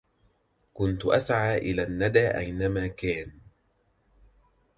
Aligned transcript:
كنت 0.73 1.05
أسعى 1.05 1.57
إلى 1.57 1.83
الندى 1.83 2.27
أينما 2.27 2.87
كان 2.87 3.31